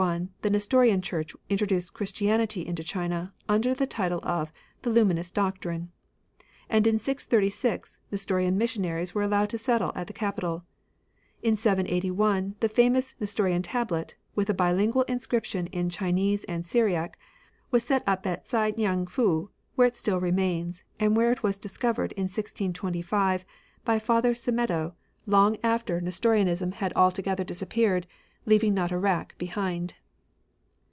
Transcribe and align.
631 0.01 0.33
the 0.41 0.49
Nestorian 0.49 0.99
Church 1.03 1.27
Nestorians. 1.27 1.51
introduced 1.51 1.93
Christianity 1.93 2.65
into 2.65 2.83
China, 2.83 3.33
under 3.47 3.75
the 3.75 3.85
title 3.85 4.19
of" 4.23 4.51
The 4.81 4.89
Luminous 4.89 5.29
Doctrine;" 5.29 5.91
and 6.71 6.87
in 6.87 6.97
636 6.97 7.99
Nestorian 8.11 8.57
missionaries 8.57 9.13
were 9.13 9.21
allowed 9.21 9.49
to 9.51 9.59
settle 9.59 9.91
at 9.93 10.07
the 10.07 10.11
capital. 10.13 10.63
In 11.43 11.55
781 11.55 12.55
the 12.61 12.67
famous 12.67 13.13
Nestorian 13.19 13.61
Tablet, 13.61 14.15
with 14.33 14.49
a 14.49 14.55
bilingual 14.55 15.03
inscription 15.03 15.67
in 15.67 15.91
Chinee 15.91 16.39
and 16.47 16.65
Syriac, 16.65 17.15
was 17.69 17.83
set 17.83 18.01
up 18.07 18.25
at 18.25 18.47
Si 18.47 18.57
ngan 18.71 19.05
Fu, 19.07 19.51
where 19.75 19.85
it 19.87 19.95
still 19.95 20.19
remains, 20.19 20.83
and 20.99 21.15
where 21.15 21.31
it 21.31 21.43
was 21.43 21.59
dis 21.59 21.77
covered 21.77 22.11
in 22.13 22.23
1626 22.23 23.45
by 23.85 23.99
Father 23.99 24.33
Semedo, 24.33 24.93
long 25.27 25.57
after 25.61 25.99
66 25.99 26.19
BUDDHISM, 26.21 26.69
ETC. 26.73 26.73
N'estorianism 26.73 26.73
had 26.79 26.93
altogether 26.95 27.43
disappeared, 27.43 28.07
leav 28.47 28.63
ing 28.63 28.73
not 28.73 28.91
a 28.91 28.97
rack 28.97 29.35
behmd. 29.37 29.91